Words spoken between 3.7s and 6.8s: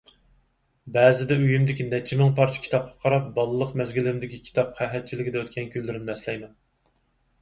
مەزگىلىمدىكى كىتاب قەھەتچىلىكىدە ئۆتكەن كۈنلىرىمنى ئەسلەيمەن.